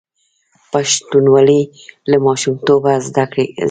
[0.71, 1.61] پښتونولي
[2.09, 3.59] له ماشومتوبه زده کیږي.